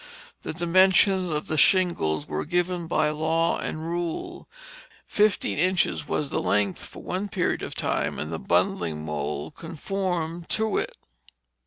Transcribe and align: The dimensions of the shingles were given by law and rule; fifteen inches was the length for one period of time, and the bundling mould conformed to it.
The 0.41 0.51
dimensions 0.53 1.29
of 1.29 1.45
the 1.45 1.59
shingles 1.59 2.25
were 2.27 2.43
given 2.43 2.87
by 2.87 3.11
law 3.11 3.59
and 3.59 3.87
rule; 3.87 4.49
fifteen 5.05 5.59
inches 5.59 6.07
was 6.07 6.31
the 6.31 6.41
length 6.41 6.85
for 6.87 7.03
one 7.03 7.27
period 7.29 7.61
of 7.61 7.75
time, 7.75 8.17
and 8.17 8.31
the 8.31 8.39
bundling 8.39 9.05
mould 9.05 9.53
conformed 9.53 10.49
to 10.49 10.79
it. 10.79 10.97